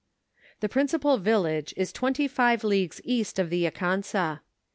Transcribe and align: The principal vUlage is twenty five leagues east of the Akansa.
The 0.61 0.67
principal 0.67 1.19
vUlage 1.19 1.73
is 1.77 1.93
twenty 1.93 2.27
five 2.27 2.63
leagues 2.63 3.01
east 3.03 3.37
of 3.37 3.51
the 3.51 3.65
Akansa. 3.69 4.39